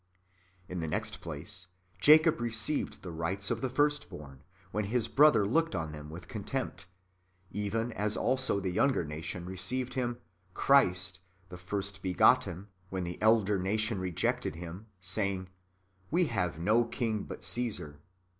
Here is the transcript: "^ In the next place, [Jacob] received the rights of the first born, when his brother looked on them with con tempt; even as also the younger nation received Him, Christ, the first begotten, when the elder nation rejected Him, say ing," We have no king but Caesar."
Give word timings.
"^ 0.01 0.03
In 0.67 0.79
the 0.79 0.87
next 0.87 1.21
place, 1.21 1.67
[Jacob] 1.99 2.41
received 2.41 3.03
the 3.03 3.11
rights 3.11 3.51
of 3.51 3.61
the 3.61 3.69
first 3.69 4.09
born, 4.09 4.41
when 4.71 4.85
his 4.85 5.07
brother 5.07 5.45
looked 5.45 5.75
on 5.75 5.91
them 5.91 6.09
with 6.09 6.27
con 6.27 6.43
tempt; 6.43 6.87
even 7.51 7.91
as 7.91 8.17
also 8.17 8.59
the 8.59 8.71
younger 8.71 9.05
nation 9.05 9.45
received 9.45 9.93
Him, 9.93 10.17
Christ, 10.55 11.19
the 11.49 11.57
first 11.59 12.01
begotten, 12.01 12.69
when 12.89 13.03
the 13.03 13.21
elder 13.21 13.59
nation 13.59 13.99
rejected 13.99 14.55
Him, 14.55 14.87
say 14.99 15.33
ing," 15.33 15.49
We 16.09 16.25
have 16.25 16.57
no 16.57 16.83
king 16.85 17.21
but 17.21 17.43
Caesar." 17.43 17.99